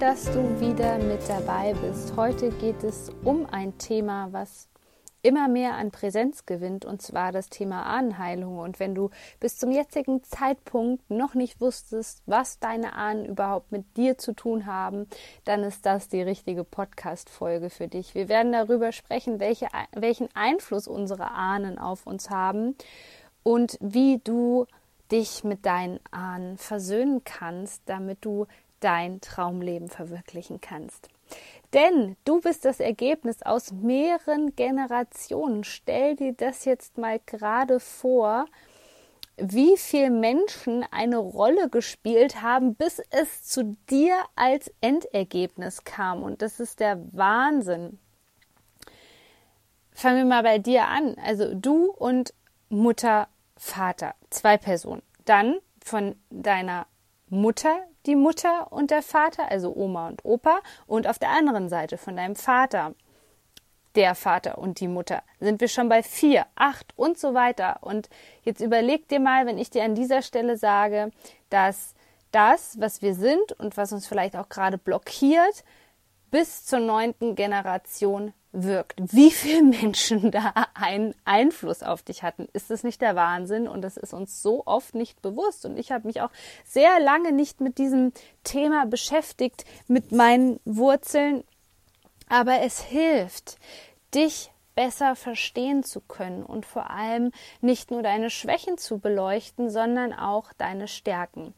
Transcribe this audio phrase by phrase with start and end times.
[0.00, 2.16] Dass du wieder mit dabei bist.
[2.16, 4.66] Heute geht es um ein Thema, was
[5.20, 8.60] immer mehr an Präsenz gewinnt, und zwar das Thema Ahnenheilung.
[8.60, 9.10] Und wenn du
[9.40, 14.64] bis zum jetzigen Zeitpunkt noch nicht wusstest, was deine Ahnen überhaupt mit dir zu tun
[14.64, 15.06] haben,
[15.44, 18.14] dann ist das die richtige Podcast-Folge für dich.
[18.14, 22.74] Wir werden darüber sprechen, welche, welchen Einfluss unsere Ahnen auf uns haben
[23.42, 24.64] und wie du
[25.12, 28.46] dich mit deinen Ahnen versöhnen kannst, damit du
[28.80, 31.08] dein Traumleben verwirklichen kannst.
[31.72, 35.62] Denn du bist das Ergebnis aus mehreren Generationen.
[35.62, 38.46] Stell dir das jetzt mal gerade vor,
[39.36, 46.22] wie viele Menschen eine Rolle gespielt haben, bis es zu dir als Endergebnis kam.
[46.22, 47.98] Und das ist der Wahnsinn.
[49.92, 51.16] Fangen wir mal bei dir an.
[51.24, 52.34] Also du und
[52.68, 55.02] Mutter, Vater, zwei Personen.
[55.24, 56.86] Dann von deiner
[57.28, 61.98] Mutter die Mutter und der Vater, also Oma und Opa, und auf der anderen Seite
[61.98, 62.94] von deinem Vater
[63.94, 65.22] der Vater und die Mutter.
[65.40, 67.78] Sind wir schon bei vier, acht und so weiter.
[67.80, 68.08] Und
[68.42, 71.10] jetzt überleg dir mal, wenn ich dir an dieser Stelle sage,
[71.48, 71.94] dass
[72.30, 75.64] das, was wir sind und was uns vielleicht auch gerade blockiert,
[76.30, 82.48] bis zur neunten Generation wirkt, wie viele Menschen da einen Einfluss auf dich hatten.
[82.52, 83.68] Ist das nicht der Wahnsinn?
[83.68, 85.64] Und das ist uns so oft nicht bewusst.
[85.64, 86.30] Und ich habe mich auch
[86.64, 88.12] sehr lange nicht mit diesem
[88.44, 91.44] Thema beschäftigt, mit meinen Wurzeln.
[92.28, 93.58] Aber es hilft,
[94.14, 100.12] dich besser verstehen zu können und vor allem nicht nur deine Schwächen zu beleuchten, sondern
[100.12, 101.54] auch deine Stärken.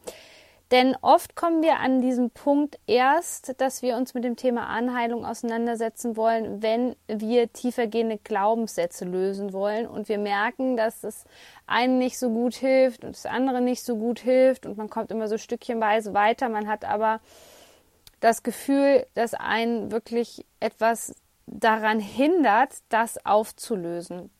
[0.73, 5.23] Denn oft kommen wir an diesen Punkt erst, dass wir uns mit dem Thema Anheilung
[5.23, 11.25] auseinandersetzen wollen, wenn wir tiefergehende Glaubenssätze lösen wollen und wir merken, dass es
[11.67, 15.11] einen nicht so gut hilft und das andere nicht so gut hilft und man kommt
[15.11, 16.49] immer so stückchenweise weiter.
[16.49, 17.21] Man hat aber
[18.19, 21.13] das Gefühl, dass einen wirklich etwas
[21.45, 24.31] daran hindert, das aufzulösen.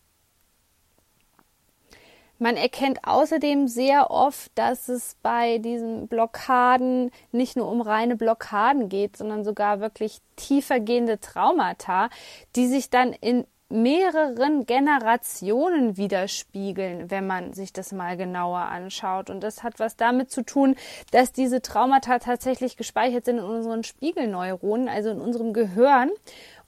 [2.43, 8.89] Man erkennt außerdem sehr oft, dass es bei diesen Blockaden nicht nur um reine Blockaden
[8.89, 12.09] geht, sondern sogar wirklich tiefergehende Traumata,
[12.57, 19.29] die sich dann in mehreren Generationen widerspiegeln, wenn man sich das mal genauer anschaut.
[19.29, 20.75] Und das hat was damit zu tun,
[21.11, 26.11] dass diese Traumata tatsächlich gespeichert sind in unseren Spiegelneuronen, also in unserem Gehirn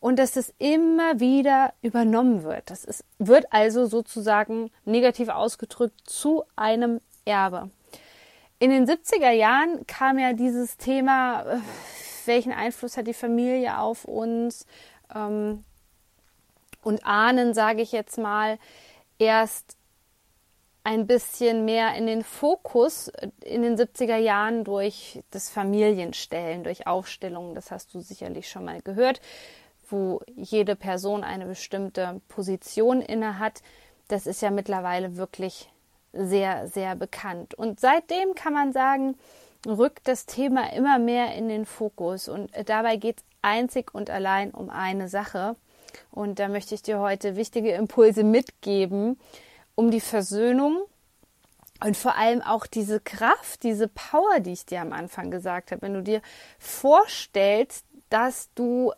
[0.06, 2.70] und dass es immer wieder übernommen wird.
[2.70, 7.72] Das ist, wird also sozusagen negativ ausgedrückt zu einem Erbe.
[8.60, 11.58] In den 70er Jahren kam ja dieses Thema, äh,
[12.26, 14.68] welchen Einfluss hat die Familie auf uns
[15.16, 15.64] ähm,
[16.84, 18.60] und Ahnen, sage ich jetzt mal,
[19.18, 19.76] erst
[20.84, 23.12] ein bisschen mehr in den Fokus
[23.44, 27.56] in den 70er Jahren durch das Familienstellen, durch Aufstellungen.
[27.56, 29.20] Das hast du sicherlich schon mal gehört
[29.90, 33.62] wo jede Person eine bestimmte Position inne hat,
[34.08, 35.70] das ist ja mittlerweile wirklich
[36.14, 37.54] sehr, sehr bekannt.
[37.56, 39.18] Und seitdem kann man sagen,
[39.66, 42.30] rückt das Thema immer mehr in den Fokus.
[42.30, 45.56] Und dabei geht es einzig und allein um eine Sache.
[46.12, 49.20] Und da möchte ich dir heute wichtige Impulse mitgeben,
[49.76, 50.86] um die Versöhnung
[51.84, 55.82] und vor allem auch diese Kraft, diese Power, die ich dir am Anfang gesagt habe.
[55.82, 56.22] Wenn du dir
[56.58, 58.94] vorstellst, dass du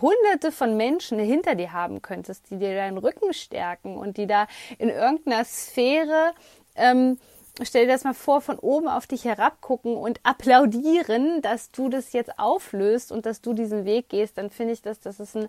[0.00, 4.46] hunderte von Menschen hinter dir haben könntest, die dir deinen Rücken stärken und die da
[4.78, 6.32] in irgendeiner Sphäre,
[6.74, 7.18] ähm,
[7.62, 12.12] stell dir das mal vor, von oben auf dich herabgucken und applaudieren, dass du das
[12.12, 15.48] jetzt auflöst und dass du diesen Weg gehst, dann finde ich, dass das ist ein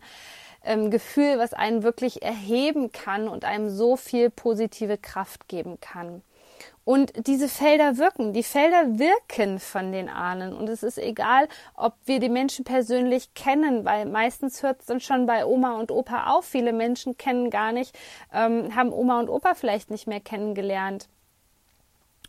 [0.64, 6.22] ähm, Gefühl, was einen wirklich erheben kann und einem so viel positive Kraft geben kann.
[6.84, 10.54] Und diese Felder wirken, die Felder wirken von den Ahnen.
[10.54, 15.00] Und es ist egal, ob wir die Menschen persönlich kennen, weil meistens hört es dann
[15.00, 16.46] schon bei Oma und Opa auf.
[16.46, 17.98] Viele Menschen kennen gar nicht,
[18.34, 21.08] ähm, haben Oma und Opa vielleicht nicht mehr kennengelernt.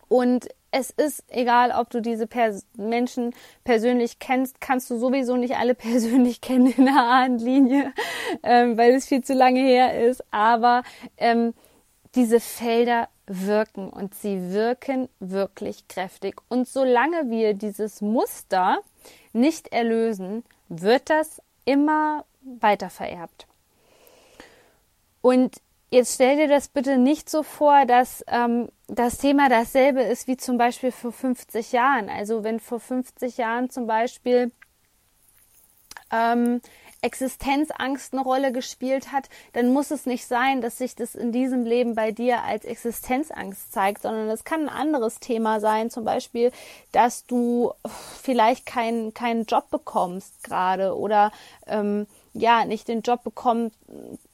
[0.08, 3.34] Und es ist egal, ob du diese Pers Menschen
[3.64, 7.92] persönlich kennst, kannst du sowieso nicht alle persönlich kennen in der Ahnenlinie,
[8.42, 10.22] ähm, weil es viel zu lange her ist.
[10.30, 10.82] Aber
[11.16, 11.54] ähm,
[12.14, 16.40] diese Felder wirken und sie wirken wirklich kräftig.
[16.48, 18.78] Und solange wir dieses Muster
[19.32, 23.46] nicht erlösen, wird das immer weiter vererbt.
[25.20, 25.60] Und
[25.90, 30.36] jetzt stell dir das bitte nicht so vor, dass ähm, das Thema dasselbe ist wie
[30.36, 32.08] zum Beispiel vor 50 Jahren.
[32.08, 34.50] Also wenn vor 50 Jahren zum Beispiel
[36.10, 36.60] ähm,
[37.02, 41.64] Existenzangst eine Rolle gespielt hat, dann muss es nicht sein, dass sich das in diesem
[41.64, 46.52] Leben bei dir als Existenzangst zeigt, sondern es kann ein anderes Thema sein, zum Beispiel,
[46.92, 47.72] dass du
[48.22, 51.32] vielleicht keinen keinen Job bekommst gerade oder
[51.66, 53.76] ähm, ja nicht den Job bekommst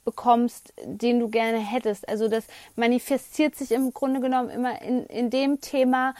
[0.09, 2.09] bekommst, den du gerne hättest.
[2.09, 6.15] Also das manifestiert sich im Grunde genommen immer in, in dem Thema,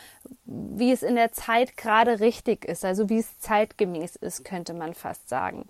[0.45, 4.93] wie es in der Zeit gerade richtig ist, also wie es zeitgemäß ist, könnte man
[4.93, 5.67] fast sagen.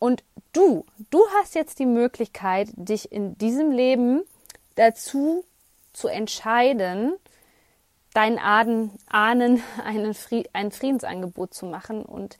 [0.00, 0.24] Und
[0.54, 4.22] du, du hast jetzt die Möglichkeit, dich in diesem Leben
[4.74, 5.44] dazu
[5.92, 7.12] zu entscheiden,
[8.14, 12.38] deinen Ahnen, Ahnen einen Fried, ein Friedensangebot zu machen und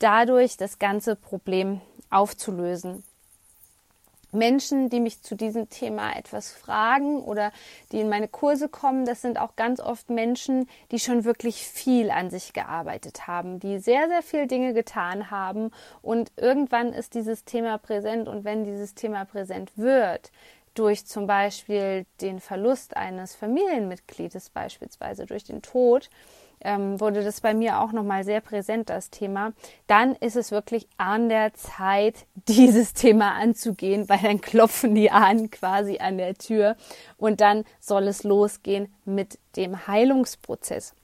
[0.00, 3.04] dadurch das ganze Problem aufzulösen.
[4.32, 7.52] Menschen, die mich zu diesem Thema etwas fragen oder
[7.92, 12.10] die in meine Kurse kommen, das sind auch ganz oft Menschen, die schon wirklich viel
[12.10, 15.70] an sich gearbeitet haben, die sehr, sehr viel Dinge getan haben.
[16.02, 20.30] Und irgendwann ist dieses Thema präsent und wenn dieses Thema präsent wird,
[20.74, 26.08] durch zum Beispiel den Verlust eines Familienmitgliedes, beispielsweise durch den Tod,
[26.60, 29.52] ähm, wurde das bei mir auch nochmal sehr präsent, das Thema,
[29.86, 35.50] dann ist es wirklich an der Zeit, dieses Thema anzugehen, weil dann klopfen die an
[35.50, 36.76] quasi an der Tür
[37.16, 40.94] und dann soll es losgehen mit dem Heilungsprozess.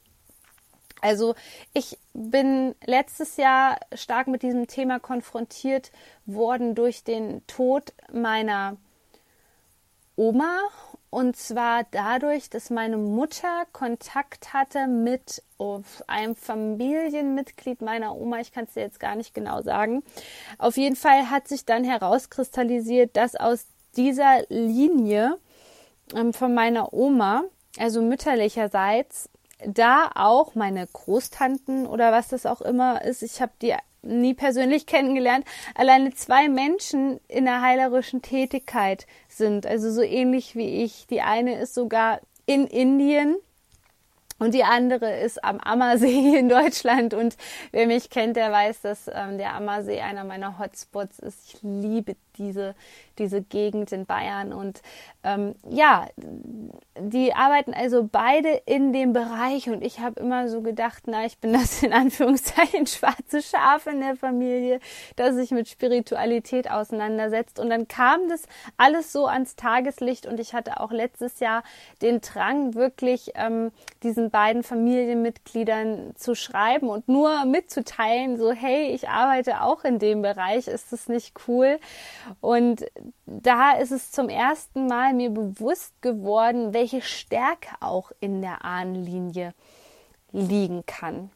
[1.03, 1.35] Also
[1.75, 5.93] ich bin letztes Jahr stark mit diesem Thema konfrontiert
[6.25, 8.77] worden durch den Tod meiner
[10.17, 10.59] Oma
[11.17, 15.43] und zwar dadurch, dass meine Mutter Kontakt hatte mit
[16.07, 18.41] einem Familienmitglied meiner Oma.
[18.41, 20.03] Ich kann es dir jetzt gar nicht genau sagen.
[20.59, 23.65] Auf jeden Fall hat sich dann herauskristallisiert, dass aus
[23.97, 25.39] dieser Linie
[26.15, 27.45] ähm, von meiner Oma,
[27.79, 29.31] also mütterlicherseits,
[29.65, 33.75] da auch meine Großtanten oder was das auch immer ist, ich habe die
[34.07, 35.45] nie persönlich kennengelernt,
[35.75, 41.07] alleine zwei Menschen in der heilerischen Tätigkeit sind, also so ähnlich wie ich.
[41.07, 43.37] Die eine ist sogar in Indien
[44.39, 47.15] und die andere ist am Ammersee in Deutschland.
[47.15, 47.37] Und
[47.73, 51.55] wer mich kennt, der weiß, dass ähm, der Ammersee einer meiner Hotspots ist.
[51.55, 52.75] Ich liebe diese,
[53.19, 54.53] diese Gegend in Bayern.
[54.53, 54.83] Und
[55.25, 56.07] ähm, ja,
[56.99, 59.69] die arbeiten also beide in dem Bereich.
[59.69, 64.01] Und ich habe immer so gedacht, na, ich bin das in Anführungszeichen schwarze Schaf in
[64.01, 64.81] der Familie,
[65.17, 67.59] das sich mit Spiritualität auseinandersetzt.
[67.59, 68.43] Und dann kam das
[68.77, 70.27] alles so ans Tageslicht.
[70.27, 71.63] Und ich hatte auch letztes Jahr
[72.03, 73.73] den Drang, wirklich ähm,
[74.03, 80.23] diesen beiden Familienmitgliedern zu schreiben und nur mitzuteilen, so, hey, ich arbeite auch in dem
[80.23, 80.69] Bereich.
[80.69, 81.79] Ist das nicht cool?
[82.41, 82.85] Und
[83.27, 89.55] da ist es zum ersten Mal mir bewusst geworden, welche Stärke auch in der Ahnenlinie
[90.33, 91.31] liegen kann.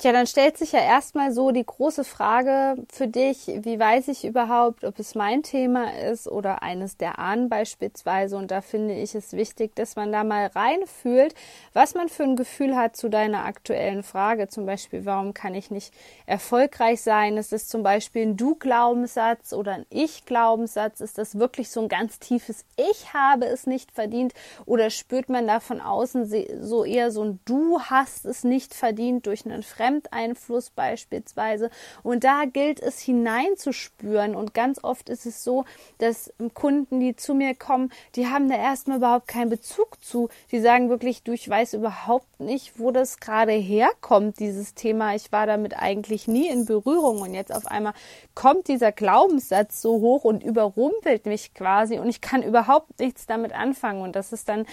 [0.00, 4.24] Tja, dann stellt sich ja erstmal so die große Frage für dich, wie weiß ich
[4.24, 8.38] überhaupt, ob es mein Thema ist oder eines der Ahnen beispielsweise.
[8.38, 11.34] Und da finde ich es wichtig, dass man da mal reinfühlt,
[11.74, 14.48] was man für ein Gefühl hat zu deiner aktuellen Frage.
[14.48, 15.92] Zum Beispiel, warum kann ich nicht
[16.24, 17.36] erfolgreich sein?
[17.36, 21.02] Ist es zum Beispiel ein Du-Glaubenssatz oder ein Ich-Glaubenssatz?
[21.02, 24.32] Ist das wirklich so ein ganz tiefes Ich habe es nicht verdient?
[24.64, 26.24] Oder spürt man da von außen
[26.62, 29.89] so eher so ein Du hast es nicht verdient durch einen Fremden?
[29.90, 31.70] Fremdeinfluss beispielsweise.
[32.02, 34.34] Und da gilt es hineinzuspüren.
[34.34, 35.64] Und ganz oft ist es so,
[35.98, 40.28] dass Kunden, die zu mir kommen, die haben da erstmal überhaupt keinen Bezug zu.
[40.52, 45.14] Die sagen wirklich, du, ich weiß überhaupt nicht, wo das gerade herkommt, dieses Thema.
[45.14, 47.20] Ich war damit eigentlich nie in Berührung.
[47.22, 47.94] Und jetzt auf einmal
[48.34, 51.98] kommt dieser Glaubenssatz so hoch und überrumpelt mich quasi.
[51.98, 54.02] Und ich kann überhaupt nichts damit anfangen.
[54.02, 54.66] Und das ist dann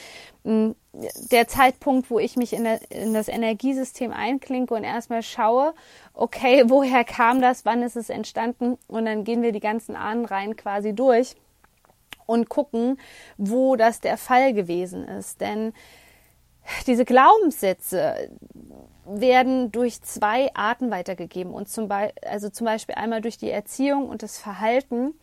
[1.31, 5.73] der Zeitpunkt, wo ich mich in, der, in das Energiesystem einklinke und erstmal schaue,
[6.13, 10.55] okay, woher kam das, wann ist es entstanden und dann gehen wir die ganzen Ahnenreihen
[10.55, 11.35] quasi durch
[12.25, 12.99] und gucken,
[13.37, 15.41] wo das der Fall gewesen ist.
[15.41, 15.73] Denn
[16.85, 18.29] diese Glaubenssätze
[19.05, 24.09] werden durch zwei Arten weitergegeben und zum Beispiel, also zum Beispiel einmal durch die Erziehung
[24.09, 25.13] und das Verhalten,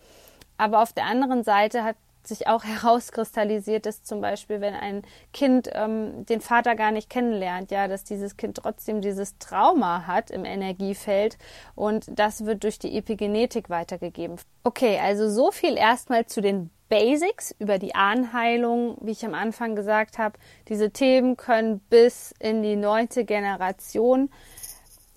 [0.57, 5.03] aber auf der anderen Seite hat sich auch herauskristallisiert, dass zum Beispiel, wenn ein
[5.33, 10.31] Kind ähm, den Vater gar nicht kennenlernt, ja, dass dieses Kind trotzdem dieses Trauma hat
[10.31, 11.39] im Energiefeld
[11.75, 14.37] und das wird durch die Epigenetik weitergegeben.
[14.65, 19.75] Okay, also so viel erstmal zu den Basics über die Ahnheilung, wie ich am Anfang
[19.75, 20.39] gesagt habe.
[20.69, 24.31] Diese Themen können bis in die neunte Generation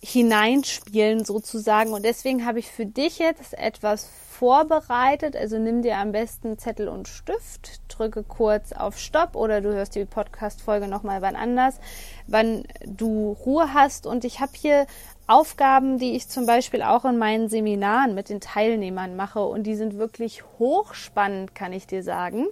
[0.01, 1.93] hineinspielen sozusagen.
[1.93, 5.35] Und deswegen habe ich für dich jetzt etwas vorbereitet.
[5.35, 9.95] Also nimm dir am besten Zettel und Stift, drücke kurz auf Stopp oder du hörst
[9.95, 11.79] die Podcast-Folge nochmal wann anders,
[12.27, 14.05] wann du Ruhe hast.
[14.05, 14.85] Und ich habe hier
[15.25, 19.43] Aufgaben, die ich zum Beispiel auch in meinen Seminaren mit den Teilnehmern mache.
[19.43, 22.45] Und die sind wirklich hochspannend, kann ich dir sagen.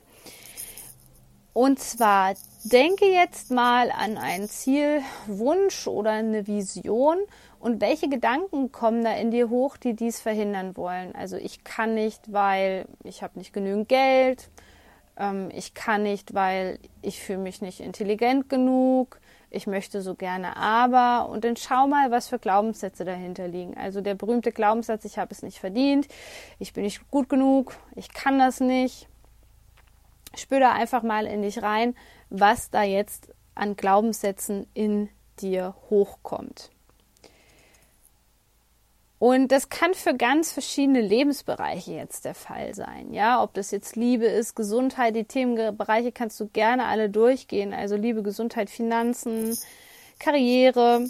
[1.54, 7.18] Und zwar denke jetzt mal an ein Ziel, Wunsch oder eine Vision
[7.66, 11.16] und welche Gedanken kommen da in dir hoch, die dies verhindern wollen.
[11.16, 14.52] Also ich kann nicht, weil ich habe nicht genügend Geld.
[15.18, 19.20] Ähm, ich kann nicht, weil ich fühle mich nicht intelligent genug.
[19.50, 21.28] Ich möchte so gerne aber.
[21.28, 23.76] Und dann schau mal, was für Glaubenssätze dahinter liegen.
[23.76, 26.08] Also der berühmte Glaubenssatz, ich habe es nicht verdient,
[26.60, 29.08] ich bin nicht gut genug, ich kann das nicht
[30.36, 31.96] spür da einfach mal in dich rein,
[32.30, 36.75] was da jetzt an Glaubenssätzen in dir hochkommt.
[39.18, 43.14] Und das kann für ganz verschiedene Lebensbereiche jetzt der Fall sein.
[43.14, 47.74] Ja, ob das jetzt Liebe ist, Gesundheit, die Themenbereiche kannst du gerne alle durchgehen.
[47.74, 49.58] Also Liebe, Gesundheit, Finanzen,
[50.20, 51.08] Karriere.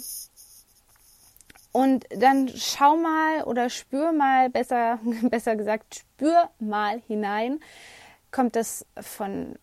[1.72, 7.60] Und dann schau mal oder spür mal, besser, besser gesagt, spür mal hinein,
[8.36, 9.56] Kommt das von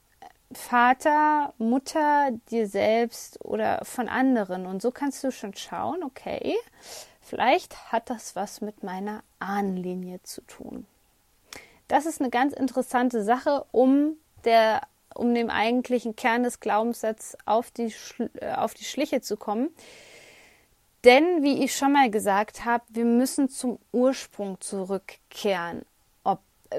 [0.58, 4.66] Vater, Mutter, dir selbst oder von anderen?
[4.66, 6.56] Und so kannst du schon schauen, okay,
[7.22, 10.86] vielleicht hat das was mit meiner Ahnenlinie zu tun.
[11.88, 14.82] Das ist eine ganz interessante Sache, um der
[15.16, 17.94] um dem eigentlichen Kern des Glaubenssatzes auf die,
[18.40, 19.70] äh, auf die Schliche zu kommen.
[21.04, 25.84] Denn, wie ich schon mal gesagt habe, wir müssen zum Ursprung zurückkehren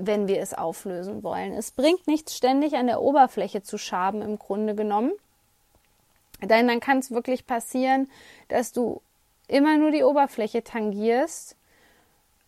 [0.01, 1.53] wenn wir es auflösen wollen.
[1.53, 5.13] Es bringt nichts, ständig an der Oberfläche zu schaben, im Grunde genommen.
[6.41, 8.11] Denn dann kann es wirklich passieren,
[8.49, 9.01] dass du
[9.49, 11.57] immer nur die Oberfläche tangierst,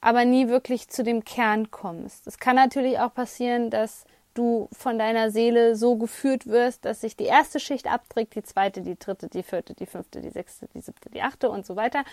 [0.01, 2.27] aber nie wirklich zu dem Kern kommst.
[2.27, 4.05] Es kann natürlich auch passieren, dass
[4.39, 8.83] du von deiner Seele so geführt wirst, dass sich die erste Schicht abträgt, die zweite,
[8.83, 12.05] die dritte, die vierte, die fünfte, die sechste, die siebte, die achte und so weiter.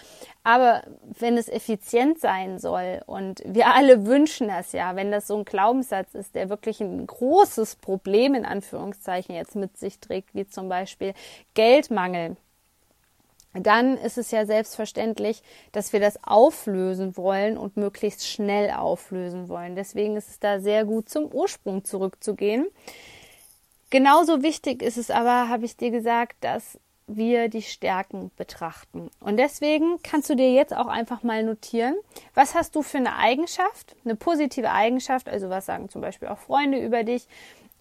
[0.44, 0.84] Aber
[1.20, 5.46] wenn es effizient sein soll und wir alle wünschen das ja, wenn das so ein
[5.46, 10.70] Glaubenssatz ist, der wirklich ein großes Problem in Anführungszeichen jetzt mit sich trägt, wie zum
[10.70, 11.13] Beispiel
[11.53, 12.38] Geldmangel,
[13.53, 19.75] dann ist es ja selbstverständlich, dass wir das auflösen wollen und möglichst schnell auflösen wollen.
[19.75, 22.67] Deswegen ist es da sehr gut, zum Ursprung zurückzugehen.
[23.89, 29.12] Genauso wichtig ist es aber, habe ich dir gesagt, dass wir die Stärken betrachten.
[29.19, 31.95] Und deswegen kannst du dir jetzt auch einfach mal notieren,
[32.33, 36.39] was hast du für eine Eigenschaft, eine positive Eigenschaft, also was sagen zum Beispiel auch
[36.39, 37.27] Freunde über dich,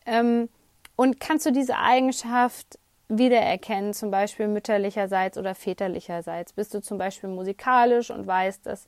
[0.05, 0.49] ähm,
[0.97, 2.79] und kannst du diese Eigenschaft
[3.19, 6.53] wiedererkennen, zum Beispiel mütterlicherseits oder väterlicherseits?
[6.53, 8.87] Bist du zum Beispiel musikalisch und weißt, dass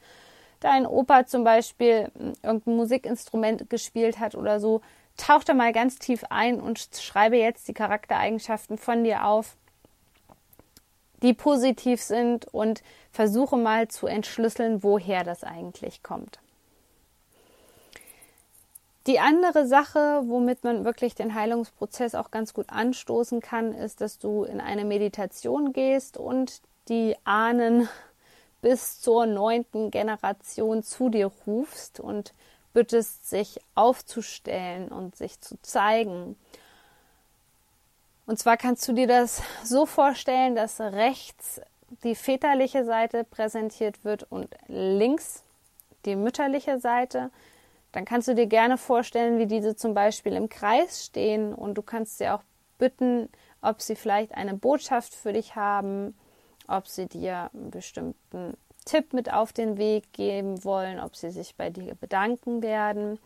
[0.61, 4.81] dein Opa zum Beispiel hm, irgendein Musikinstrument gespielt hat oder so?
[5.17, 9.57] Tauch da mal ganz tief ein und schreibe jetzt die Charaktereigenschaften von dir auf,
[11.23, 16.41] die positiv sind und versuche mal zu entschlüsseln, woher das eigentlich kommt.
[19.07, 24.19] Die andere Sache, womit man wirklich den Heilungsprozess auch ganz gut anstoßen kann, ist, dass
[24.19, 27.89] du in eine Meditation gehst und die Ahnen
[28.63, 32.33] bis zur neunten Generation zu dir rufst und
[32.73, 36.37] bittest, sich aufzustellen und sich zu zeigen.
[38.27, 41.61] Und zwar kannst du dir das so vorstellen, dass rechts
[42.03, 45.43] die väterliche Seite präsentiert wird und links
[46.07, 47.31] die mütterliche Seite
[47.95, 51.83] dann kannst du dir gerne vorstellen, wie diese zum Beispiel im Kreis stehen und du
[51.83, 52.43] kannst sie auch
[52.77, 53.29] bitten,
[53.63, 56.17] ob sie vielleicht eine Botschaft für dich haben,
[56.67, 61.55] ob sie dir einen bestimmten Tipp mit auf den Weg geben wollen, ob sie sich
[61.55, 63.21] bei dir bedanken werden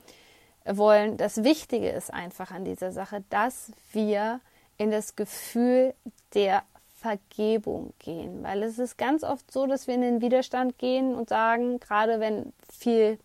[0.66, 1.16] wollen.
[1.16, 4.40] Das Wichtige ist einfach an dieser Sache, dass wir
[4.76, 5.94] in das Gefühl
[6.34, 6.62] der
[6.94, 11.30] Vergebung gehen, weil es ist ganz oft so, dass wir in den Widerstand gehen und
[11.30, 13.18] sagen, gerade wenn viel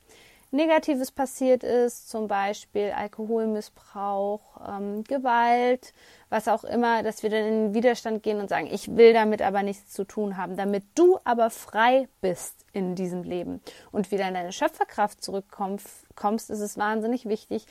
[0.54, 5.94] Negatives passiert ist, zum Beispiel Alkoholmissbrauch, ähm, Gewalt,
[6.30, 9.42] was auch immer, dass wir dann in den Widerstand gehen und sagen, ich will damit
[9.42, 14.28] aber nichts zu tun haben, damit du aber frei bist in diesem Leben und wieder
[14.28, 17.66] in deine Schöpferkraft zurückkommst, ist es wahnsinnig wichtig,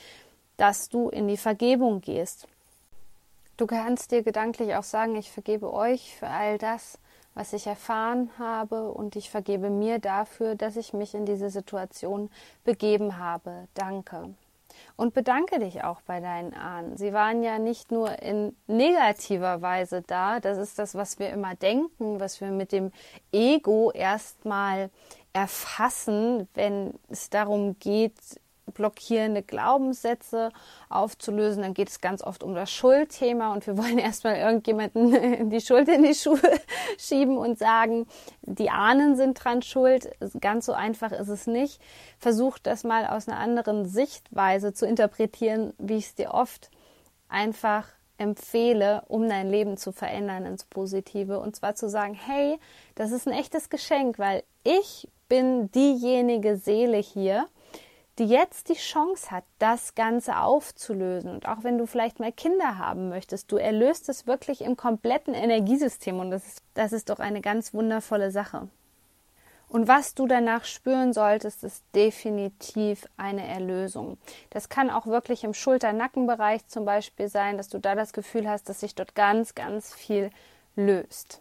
[0.56, 2.48] dass du in die Vergebung gehst.
[3.56, 6.98] Du kannst dir gedanklich auch sagen, ich vergebe euch für all das,
[7.34, 12.30] was ich erfahren habe und ich vergebe mir dafür, dass ich mich in diese Situation
[12.64, 13.68] begeben habe.
[13.74, 14.34] Danke.
[14.96, 16.96] Und bedanke dich auch bei deinen Ahnen.
[16.96, 20.40] Sie waren ja nicht nur in negativer Weise da.
[20.40, 22.92] Das ist das, was wir immer denken, was wir mit dem
[23.32, 24.90] Ego erstmal
[25.32, 28.14] erfassen, wenn es darum geht,
[28.74, 30.50] blockierende Glaubenssätze
[30.88, 31.62] aufzulösen.
[31.62, 35.88] Dann geht es ganz oft um das Schuldthema und wir wollen erstmal irgendjemanden die Schuld
[35.88, 36.40] in die Schuhe
[36.98, 38.06] schieben und sagen,
[38.42, 40.10] die Ahnen sind dran schuld.
[40.40, 41.80] Ganz so einfach ist es nicht.
[42.18, 46.70] Versuch das mal aus einer anderen Sichtweise zu interpretieren, wie ich es dir oft
[47.28, 47.88] einfach
[48.18, 51.40] empfehle, um dein Leben zu verändern ins Positive.
[51.40, 52.58] Und zwar zu sagen, hey,
[52.94, 57.48] das ist ein echtes Geschenk, weil ich bin diejenige Seele hier,
[58.18, 61.30] die jetzt die Chance hat, das Ganze aufzulösen.
[61.30, 65.34] Und auch wenn du vielleicht mal Kinder haben möchtest, du erlöst es wirklich im kompletten
[65.34, 66.20] Energiesystem.
[66.20, 68.68] Und das ist, das ist doch eine ganz wundervolle Sache.
[69.72, 74.18] Und was du danach spüren solltest, ist definitiv eine Erlösung.
[74.50, 78.68] Das kann auch wirklich im Schulter-Nackenbereich zum Beispiel sein, dass du da das Gefühl hast,
[78.68, 80.28] dass sich dort ganz, ganz viel
[80.76, 81.40] löst.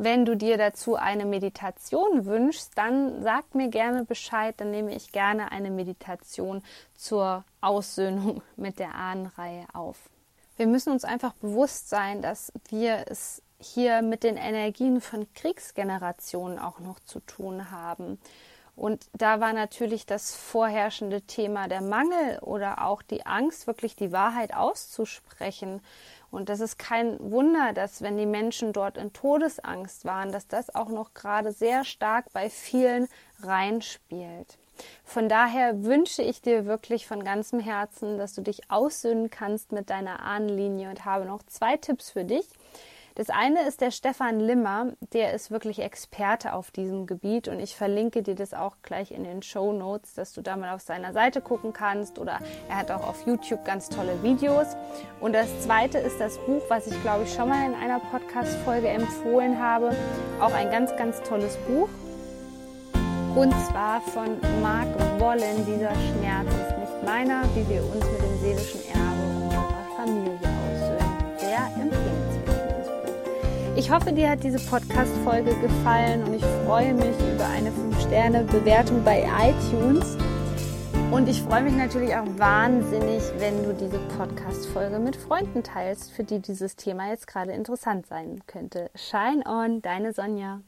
[0.00, 5.10] Wenn du dir dazu eine Meditation wünschst, dann sag mir gerne Bescheid, dann nehme ich
[5.10, 6.62] gerne eine Meditation
[6.94, 9.98] zur Aussöhnung mit der Ahnenreihe auf.
[10.56, 16.60] Wir müssen uns einfach bewusst sein, dass wir es hier mit den Energien von Kriegsgenerationen
[16.60, 18.20] auch noch zu tun haben.
[18.76, 24.12] Und da war natürlich das vorherrschende Thema der Mangel oder auch die Angst, wirklich die
[24.12, 25.80] Wahrheit auszusprechen.
[26.30, 30.74] Und das ist kein Wunder, dass wenn die Menschen dort in Todesangst waren, dass das
[30.74, 33.08] auch noch gerade sehr stark bei vielen
[33.42, 34.58] reinspielt.
[35.04, 39.90] Von daher wünsche ich dir wirklich von ganzem Herzen, dass du dich aussöhnen kannst mit
[39.90, 42.46] deiner Ahnenlinie und habe noch zwei Tipps für dich.
[43.18, 47.74] Das eine ist der Stefan Limmer, der ist wirklich Experte auf diesem Gebiet und ich
[47.74, 51.12] verlinke dir das auch gleich in den Show Notes, dass du da mal auf seiner
[51.12, 54.68] Seite gucken kannst oder er hat auch auf YouTube ganz tolle Videos.
[55.18, 58.86] Und das zweite ist das Buch, was ich glaube ich schon mal in einer Podcast-Folge
[58.86, 59.96] empfohlen habe.
[60.38, 61.88] Auch ein ganz, ganz tolles Buch.
[63.34, 64.86] Und zwar von Mark
[65.18, 70.37] Wollen, dieser Schmerz ist nicht meiner, wie wir uns mit dem seelischen Erbe unserer Familie
[73.78, 79.22] Ich hoffe, dir hat diese Podcast-Folge gefallen und ich freue mich über eine 5-Sterne-Bewertung bei
[79.40, 80.16] iTunes.
[81.12, 86.24] Und ich freue mich natürlich auch wahnsinnig, wenn du diese Podcast-Folge mit Freunden teilst, für
[86.24, 88.90] die dieses Thema jetzt gerade interessant sein könnte.
[88.96, 90.60] Shine on, deine Sonja.